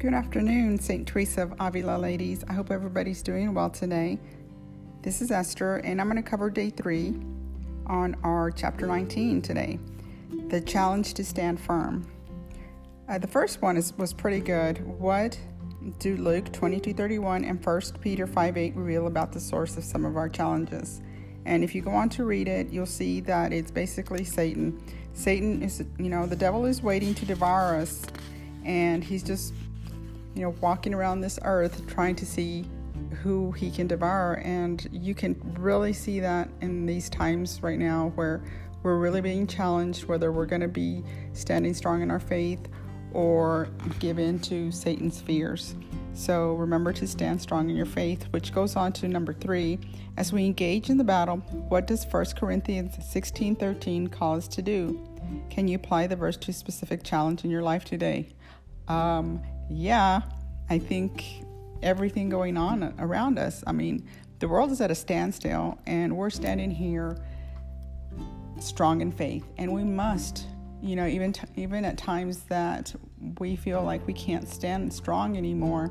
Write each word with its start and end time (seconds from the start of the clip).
Good 0.00 0.14
afternoon, 0.14 0.78
St. 0.78 1.06
Teresa 1.06 1.42
of 1.42 1.52
Avila 1.60 1.98
ladies. 1.98 2.42
I 2.48 2.54
hope 2.54 2.70
everybody's 2.70 3.22
doing 3.22 3.52
well 3.52 3.68
today. 3.68 4.18
This 5.02 5.20
is 5.20 5.30
Esther, 5.30 5.76
and 5.76 6.00
I'm 6.00 6.08
going 6.08 6.16
to 6.16 6.26
cover 6.26 6.48
day 6.48 6.70
three 6.70 7.20
on 7.86 8.16
our 8.24 8.50
chapter 8.50 8.86
19 8.86 9.42
today 9.42 9.78
the 10.48 10.62
challenge 10.62 11.12
to 11.12 11.22
stand 11.22 11.60
firm. 11.60 12.06
Uh, 13.10 13.18
the 13.18 13.26
first 13.26 13.60
one 13.60 13.76
is, 13.76 13.92
was 13.98 14.14
pretty 14.14 14.40
good. 14.40 14.78
What 14.86 15.38
do 15.98 16.16
Luke 16.16 16.46
22:31 16.46 17.46
and 17.46 17.62
1 17.62 17.82
Peter 18.00 18.26
5:8 18.26 18.74
reveal 18.76 19.06
about 19.06 19.32
the 19.32 19.40
source 19.40 19.76
of 19.76 19.84
some 19.84 20.06
of 20.06 20.16
our 20.16 20.30
challenges? 20.30 21.02
And 21.44 21.62
if 21.62 21.74
you 21.74 21.82
go 21.82 21.90
on 21.90 22.08
to 22.10 22.24
read 22.24 22.48
it, 22.48 22.70
you'll 22.70 22.86
see 22.86 23.20
that 23.20 23.52
it's 23.52 23.70
basically 23.70 24.24
Satan. 24.24 24.80
Satan 25.12 25.62
is, 25.62 25.84
you 25.98 26.08
know, 26.08 26.24
the 26.24 26.36
devil 26.36 26.64
is 26.64 26.82
waiting 26.82 27.14
to 27.16 27.26
devour 27.26 27.74
us, 27.74 28.06
and 28.64 29.04
he's 29.04 29.22
just 29.22 29.52
you 30.34 30.42
know, 30.42 30.54
walking 30.60 30.94
around 30.94 31.20
this 31.20 31.38
earth 31.42 31.86
trying 31.86 32.16
to 32.16 32.26
see 32.26 32.64
who 33.22 33.52
he 33.52 33.70
can 33.70 33.86
devour. 33.86 34.34
And 34.44 34.88
you 34.92 35.14
can 35.14 35.40
really 35.58 35.92
see 35.92 36.20
that 36.20 36.48
in 36.60 36.86
these 36.86 37.08
times 37.10 37.62
right 37.62 37.78
now 37.78 38.12
where 38.14 38.42
we're 38.82 38.98
really 38.98 39.20
being 39.20 39.46
challenged 39.46 40.04
whether 40.06 40.32
we're 40.32 40.46
going 40.46 40.62
to 40.62 40.68
be 40.68 41.04
standing 41.34 41.74
strong 41.74 42.02
in 42.02 42.10
our 42.10 42.20
faith 42.20 42.68
or 43.12 43.68
give 43.98 44.18
in 44.18 44.38
to 44.40 44.70
Satan's 44.70 45.20
fears. 45.20 45.74
So 46.14 46.54
remember 46.54 46.92
to 46.94 47.06
stand 47.06 47.40
strong 47.40 47.70
in 47.70 47.76
your 47.76 47.86
faith, 47.86 48.24
which 48.30 48.52
goes 48.52 48.76
on 48.76 48.92
to 48.94 49.08
number 49.08 49.32
three. 49.32 49.78
As 50.16 50.32
we 50.32 50.44
engage 50.44 50.90
in 50.90 50.96
the 50.96 51.04
battle, 51.04 51.36
what 51.68 51.86
does 51.86 52.04
1 52.04 52.26
Corinthians 52.36 52.94
16 53.10 53.56
13 53.56 54.06
call 54.08 54.36
us 54.36 54.48
to 54.48 54.62
do? 54.62 55.00
Can 55.50 55.68
you 55.68 55.76
apply 55.76 56.06
the 56.06 56.16
verse 56.16 56.36
to 56.38 56.50
a 56.50 56.54
specific 56.54 57.02
challenge 57.02 57.44
in 57.44 57.50
your 57.50 57.62
life 57.62 57.84
today? 57.84 58.28
Um, 58.88 59.40
yeah, 59.70 60.22
I 60.68 60.78
think 60.78 61.44
everything 61.82 62.28
going 62.28 62.56
on 62.56 62.94
around 62.98 63.38
us. 63.38 63.62
I 63.66 63.72
mean, 63.72 64.06
the 64.40 64.48
world 64.48 64.70
is 64.72 64.80
at 64.80 64.90
a 64.90 64.94
standstill, 64.94 65.78
and 65.86 66.16
we're 66.16 66.30
standing 66.30 66.70
here 66.70 67.16
strong 68.58 69.00
in 69.00 69.12
faith, 69.12 69.44
and 69.58 69.72
we 69.72 69.84
must. 69.84 70.46
You 70.82 70.96
know, 70.96 71.06
even 71.06 71.32
t- 71.32 71.46
even 71.56 71.84
at 71.84 71.98
times 71.98 72.44
that 72.44 72.94
we 73.38 73.54
feel 73.54 73.82
like 73.82 74.06
we 74.06 74.14
can't 74.14 74.48
stand 74.48 74.92
strong 74.92 75.36
anymore, 75.36 75.90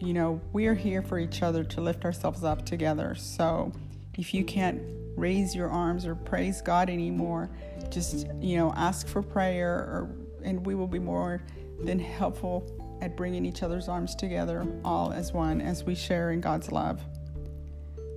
you 0.00 0.14
know, 0.14 0.40
we're 0.52 0.74
here 0.74 1.02
for 1.02 1.18
each 1.18 1.42
other 1.42 1.62
to 1.64 1.80
lift 1.82 2.04
ourselves 2.06 2.42
up 2.42 2.64
together. 2.64 3.14
So, 3.14 3.72
if 4.16 4.32
you 4.32 4.42
can't 4.42 4.80
raise 5.16 5.54
your 5.54 5.68
arms 5.68 6.06
or 6.06 6.14
praise 6.14 6.62
God 6.62 6.88
anymore, 6.88 7.50
just 7.90 8.26
you 8.40 8.56
know, 8.56 8.72
ask 8.74 9.06
for 9.06 9.22
prayer, 9.22 9.74
or 9.74 10.10
and 10.42 10.64
we 10.64 10.74
will 10.74 10.86
be 10.86 10.98
more 10.98 11.42
than 11.84 11.98
helpful 11.98 12.79
at 13.00 13.16
bringing 13.16 13.44
each 13.44 13.62
other's 13.62 13.88
arms 13.88 14.14
together, 14.14 14.66
all 14.84 15.12
as 15.12 15.32
one, 15.32 15.60
as 15.60 15.84
we 15.84 15.94
share 15.94 16.32
in 16.32 16.40
God's 16.40 16.70
love. 16.70 17.00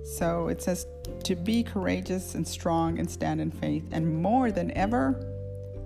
So 0.04 0.48
it 0.48 0.62
says 0.62 0.86
to 1.24 1.34
be 1.34 1.62
courageous 1.62 2.34
and 2.34 2.46
strong 2.46 2.98
and 2.98 3.10
stand 3.10 3.40
in 3.40 3.50
faith. 3.50 3.84
And 3.92 4.22
more 4.22 4.52
than 4.52 4.70
ever, 4.72 5.30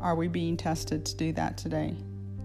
are 0.01 0.15
we 0.15 0.29
being 0.29 0.57
tested 0.57 1.05
to 1.07 1.17
do 1.17 1.33
that 1.35 1.57
today? 1.57 1.95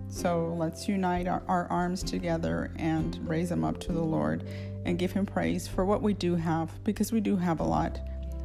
So 0.09 0.55
let's 0.59 0.87
unite 0.87 1.27
our, 1.27 1.41
our, 1.47 1.65
arms 1.71 2.03
together 2.03 2.71
and 2.77 3.17
raise 3.27 3.49
them 3.49 3.63
up 3.63 3.79
to 3.81 3.91
the 3.91 4.01
Lord 4.01 4.43
and 4.85 4.99
give 4.99 5.11
Him 5.11 5.25
praise 5.25 5.67
for 5.67 5.85
what 5.85 6.03
we 6.03 6.13
do 6.13 6.35
have, 6.35 6.83
because 6.83 7.11
we 7.11 7.19
do 7.19 7.35
have 7.35 7.59
a 7.59 7.63
lot. 7.63 7.99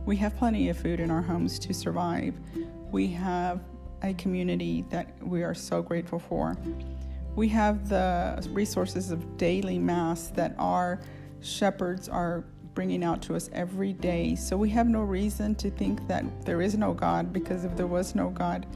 We 0.06 0.16
have 0.16 0.34
plenty 0.38 0.70
of 0.70 0.78
food 0.78 0.98
in 0.98 1.10
our 1.10 1.20
homes 1.20 1.58
to 1.58 1.74
survive. 1.74 2.34
We 2.90 3.08
have 3.08 3.60
a 4.02 4.14
community 4.14 4.86
that 4.88 5.12
we 5.22 5.42
are 5.42 5.54
so 5.54 5.82
grateful 5.82 6.18
for. 6.18 6.56
We 7.38 7.46
have 7.50 7.88
the 7.88 8.44
resources 8.50 9.12
of 9.12 9.36
daily 9.36 9.78
Mass 9.78 10.26
that 10.30 10.56
our 10.58 10.98
shepherds 11.40 12.08
are 12.08 12.42
bringing 12.74 13.04
out 13.04 13.22
to 13.22 13.36
us 13.36 13.48
every 13.52 13.92
day. 13.92 14.34
So 14.34 14.56
we 14.56 14.68
have 14.70 14.88
no 14.88 15.02
reason 15.02 15.54
to 15.54 15.70
think 15.70 16.04
that 16.08 16.24
there 16.44 16.60
is 16.60 16.76
no 16.76 16.92
God 16.92 17.32
because 17.32 17.64
if 17.64 17.76
there 17.76 17.86
was 17.86 18.16
no 18.16 18.30
God, 18.30 18.66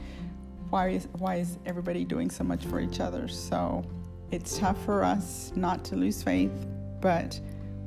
why 0.69 0.91
is, 0.91 1.09
why 1.17 1.39
is 1.39 1.57
everybody 1.65 2.05
doing 2.05 2.29
so 2.29 2.45
much 2.45 2.63
for 2.63 2.79
each 2.79 3.01
other? 3.01 3.27
So 3.27 3.83
it's 4.31 4.57
tough 4.57 4.81
for 4.85 5.03
us 5.03 5.51
not 5.57 5.83
to 5.83 5.97
lose 5.97 6.23
faith, 6.23 6.65
but 7.01 7.37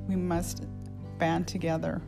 we 0.06 0.14
must 0.14 0.66
band 1.16 1.48
together 1.48 2.02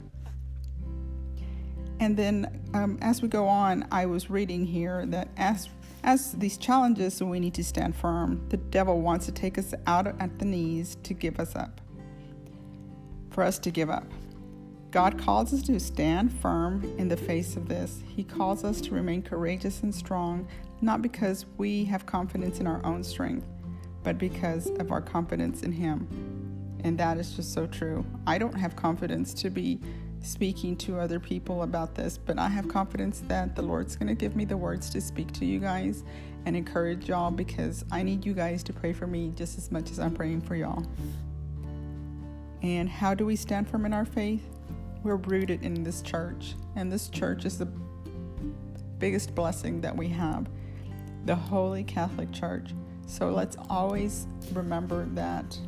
and 2.01 2.17
then 2.17 2.63
um, 2.75 2.99
as 3.03 3.23
we 3.23 3.29
go 3.29 3.47
on, 3.47 3.87
I 3.91 4.07
was 4.07 4.31
reading 4.31 4.65
here 4.65 5.05
that 5.07 5.29
as 5.37 5.69
as 6.05 6.33
these 6.33 6.57
challenges, 6.57 7.23
we 7.23 7.41
need 7.41 7.55
to 7.55 7.65
stand 7.65 7.97
firm. 7.97 8.47
The 8.49 8.57
devil 8.57 9.01
wants 9.01 9.27
to 9.27 9.33
take 9.33 9.59
us 9.59 9.75
out 9.87 10.07
at 10.07 10.39
the 10.39 10.45
knees 10.45 10.97
to 11.03 11.15
give 11.15 11.41
us 11.41 11.57
up, 11.57 11.81
for 13.31 13.43
us 13.43 13.59
to 13.61 13.71
give 13.71 13.91
up. 13.91 14.07
God 14.91 15.19
calls 15.19 15.53
us 15.53 15.63
to 15.65 15.79
stand 15.79 16.33
firm 16.33 16.83
in 16.97 17.09
the 17.09 17.17
face 17.17 17.57
of 17.57 17.69
this. 17.69 18.01
He 18.07 18.25
calls 18.25 18.65
us 18.65 18.81
to 18.83 18.95
remain 18.95 19.23
courageous 19.23 19.83
and 19.83 19.95
strong, 19.95 20.49
not 20.81 21.03
because 21.03 21.45
we 21.59 21.85
have 21.85 22.07
confidence 22.07 22.61
in 22.61 22.67
our 22.67 22.85
own 22.87 23.05
strength, 23.05 23.47
but 24.03 24.17
because 24.17 24.71
of 24.79 24.91
our 24.91 25.03
confidence 25.03 25.63
in 25.63 25.73
Him. 25.73 26.09
And 26.85 26.97
that 26.99 27.19
is 27.19 27.33
just 27.33 27.53
so 27.53 27.67
true. 27.67 28.07
I 28.27 28.39
don't 28.39 28.55
have 28.55 28.77
confidence 28.77 29.35
to 29.35 29.51
be 29.51 29.79
speaking 30.23 30.77
to 30.77 30.99
other 30.99 31.21
people 31.21 31.63
about 31.63 31.95
this, 31.95 32.19
but 32.19 32.39
I 32.39 32.49
have 32.49 32.69
confidence 32.69 33.23
that 33.29 33.57
the 33.57 33.63
Lord's 33.63 33.97
going 33.97 34.09
to 34.09 34.15
give 34.15 34.37
me 34.37 34.45
the 34.45 34.57
words 34.57 34.91
to 34.91 35.01
speak 35.01 35.33
to 35.33 35.45
you 35.45 35.59
guys 35.59 36.05
and 36.47 36.57
encourage 36.57 37.09
y'all 37.09 37.31
because 37.31 37.85
I 37.91 38.03
need 38.03 38.25
you 38.25 38.35
guys 38.35 38.63
to 38.65 38.73
pray 38.73 38.93
for 38.93 39.07
me 39.07 39.33
just 39.37 39.59
as 39.59 39.71
much 39.71 39.91
as 39.91 39.99
I'm 39.99 40.15
praying 40.15 40.43
for 40.43 40.55
y'all. 40.55 40.85
And 42.63 42.89
how 42.89 43.15
do 43.15 43.25
we 43.25 43.37
stand 43.37 43.69
firm 43.69 43.87
in 43.87 43.93
our 43.93 44.05
faith? 44.05 44.43
We're 45.03 45.17
rooted 45.17 45.63
in 45.63 45.85
this 45.85 46.03
church, 46.03 46.55
and 46.75 46.91
this 46.91 47.09
church 47.09 47.45
is 47.45 47.59
the 47.59 47.69
biggest 48.99 49.35
blessing 49.35 49.81
that 49.83 49.97
we 49.97 50.09
have 50.09 50.49
the 51.25 51.35
Holy 51.35 51.85
Catholic 51.85 52.33
Church. 52.33 52.71
So 53.07 53.31
let's 53.31 53.57
always 53.69 54.27
remember 54.53 55.05
that 55.13 55.59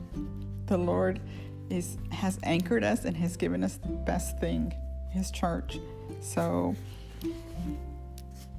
the 0.67 0.78
Lord 0.78 1.21
is 1.70 1.97
has 2.10 2.38
anchored 2.42 2.84
us 2.84 3.04
and 3.04 3.16
has 3.16 3.36
given 3.36 3.64
us 3.64 3.76
the 3.76 3.88
best 3.88 4.38
thing, 4.38 4.75
his 5.10 5.31
church. 5.31 5.78
So 6.20 6.75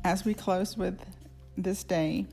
as 0.04 0.26
we 0.26 0.34
close 0.34 0.78
with 0.78 1.00
this 1.58 1.84
day, 1.84 2.26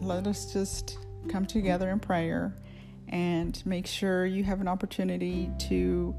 let 0.00 0.26
us 0.26 0.52
just 0.52 0.98
come 1.28 1.46
together 1.46 1.90
in 1.90 2.00
prayer 2.00 2.54
and 3.08 3.62
make 3.66 3.86
sure 3.86 4.26
you 4.26 4.42
have 4.42 4.60
an 4.60 4.68
opportunity 4.68 5.50
to 5.58 6.14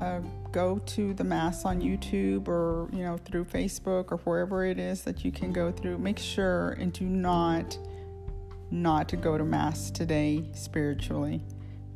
uh, 0.00 0.20
go 0.52 0.78
to 0.86 1.12
the 1.14 1.24
mass 1.24 1.64
on 1.64 1.80
YouTube 1.80 2.46
or 2.46 2.88
you 2.92 3.02
know 3.02 3.18
through 3.18 3.44
Facebook 3.44 4.12
or 4.12 4.18
wherever 4.18 4.64
it 4.64 4.78
is 4.78 5.02
that 5.02 5.24
you 5.24 5.32
can 5.32 5.52
go 5.52 5.72
through. 5.72 5.98
Make 5.98 6.18
sure 6.18 6.70
and 6.78 6.92
do 6.92 7.04
not 7.04 7.76
not 8.72 9.08
to 9.10 9.16
go 9.16 9.36
to 9.38 9.44
Mass 9.44 9.90
today 9.90 10.44
spiritually 10.54 11.42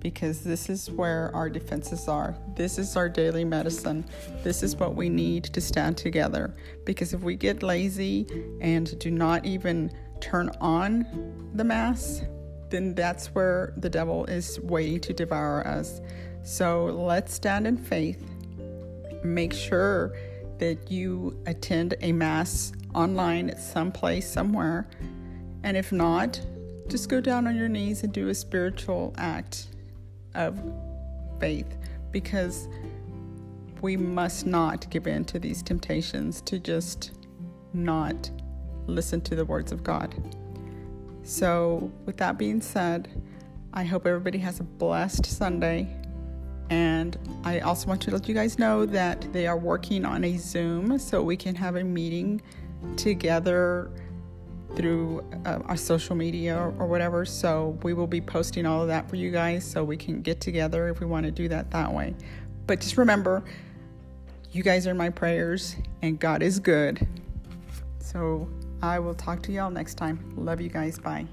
because 0.00 0.44
this 0.44 0.68
is 0.68 0.90
where 0.90 1.34
our 1.34 1.48
defenses 1.48 2.06
are. 2.06 2.36
This 2.54 2.78
is 2.78 2.96
our 2.96 3.08
daily 3.08 3.44
medicine. 3.44 4.04
This 4.44 4.62
is 4.62 4.76
what 4.76 4.94
we 4.94 5.08
need 5.08 5.44
to 5.44 5.60
stand 5.60 5.96
together. 5.96 6.54
Because 6.84 7.12
if 7.12 7.22
we 7.22 7.34
get 7.34 7.62
lazy 7.62 8.26
and 8.60 8.96
do 9.00 9.10
not 9.10 9.44
even 9.44 9.90
turn 10.20 10.50
on 10.60 11.50
the 11.54 11.64
Mass, 11.64 12.22
then 12.70 12.94
that's 12.94 13.34
where 13.34 13.72
the 13.78 13.90
devil 13.90 14.24
is 14.26 14.60
waiting 14.60 15.00
to 15.00 15.12
devour 15.12 15.66
us. 15.66 16.00
So 16.44 16.84
let's 16.84 17.34
stand 17.34 17.66
in 17.66 17.76
faith. 17.76 18.24
Make 19.24 19.52
sure 19.52 20.14
that 20.58 20.90
you 20.90 21.36
attend 21.46 21.94
a 22.00 22.12
Mass 22.12 22.72
online 22.94 23.50
at 23.50 23.58
some 23.58 23.90
place, 23.90 24.30
somewhere. 24.30 24.88
And 25.64 25.76
if 25.76 25.90
not, 25.90 26.40
just 26.88 27.08
go 27.08 27.20
down 27.20 27.46
on 27.46 27.56
your 27.56 27.68
knees 27.68 28.02
and 28.02 28.12
do 28.12 28.28
a 28.28 28.34
spiritual 28.34 29.14
act 29.18 29.68
of 30.34 30.58
faith 31.40 31.76
because 32.12 32.68
we 33.82 33.96
must 33.96 34.46
not 34.46 34.88
give 34.90 35.06
in 35.06 35.24
to 35.24 35.38
these 35.38 35.62
temptations 35.62 36.40
to 36.42 36.58
just 36.58 37.12
not 37.72 38.30
listen 38.86 39.20
to 39.20 39.34
the 39.34 39.44
words 39.44 39.72
of 39.72 39.82
God. 39.82 40.14
So, 41.22 41.90
with 42.04 42.16
that 42.18 42.38
being 42.38 42.60
said, 42.60 43.08
I 43.72 43.84
hope 43.84 44.06
everybody 44.06 44.38
has 44.38 44.60
a 44.60 44.62
blessed 44.62 45.26
Sunday. 45.26 45.94
And 46.70 47.18
I 47.44 47.60
also 47.60 47.88
want 47.88 48.00
to 48.02 48.10
let 48.10 48.28
you 48.28 48.34
guys 48.34 48.58
know 48.58 48.86
that 48.86 49.32
they 49.32 49.46
are 49.46 49.56
working 49.56 50.04
on 50.04 50.24
a 50.24 50.36
Zoom 50.36 50.98
so 50.98 51.22
we 51.22 51.36
can 51.36 51.54
have 51.54 51.76
a 51.76 51.84
meeting 51.84 52.40
together 52.96 53.90
through 54.76 55.24
uh, 55.46 55.60
our 55.64 55.76
social 55.76 56.14
media 56.14 56.56
or, 56.56 56.74
or, 56.78 56.86
whatever. 56.86 57.24
So 57.24 57.78
we 57.82 57.94
will 57.94 58.06
be 58.06 58.20
posting 58.20 58.66
all 58.66 58.82
of 58.82 58.88
that 58.88 59.08
for 59.08 59.16
you 59.16 59.30
guys 59.30 59.68
so 59.68 59.82
we 59.82 59.96
can 59.96 60.22
get 60.22 60.40
together 60.40 60.88
if 60.88 61.00
we 61.00 61.06
want 61.06 61.24
to 61.24 61.32
do 61.32 61.48
that 61.48 61.70
that 61.70 61.92
way. 61.92 62.14
But 62.66 62.80
just 62.80 62.98
remember, 62.98 63.42
you 64.52 64.62
guys 64.62 64.86
are 64.86 64.94
my 64.94 65.10
prayers 65.10 65.76
and 66.02 66.20
God 66.20 66.42
is 66.42 66.60
good. 66.60 67.06
So 68.00 68.48
I 68.82 68.98
will 68.98 69.14
talk 69.14 69.42
to 69.44 69.52
y'all 69.52 69.70
next 69.70 69.94
time. 69.94 70.32
Love 70.36 70.60
you 70.60 70.68
guys. 70.68 70.98
Bye. 70.98 71.26